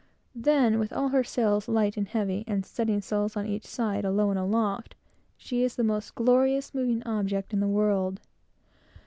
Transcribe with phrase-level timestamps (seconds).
[0.33, 4.31] Then, with all her sails, light and heavy, and studding sails, on each side, alow
[4.31, 4.95] and aloft,
[5.37, 8.19] she is the most glorious moving object in the world.